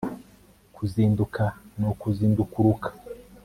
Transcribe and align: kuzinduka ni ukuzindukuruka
kuzinduka 0.75 1.43
ni 1.77 1.85
ukuzindukuruka 1.93 2.89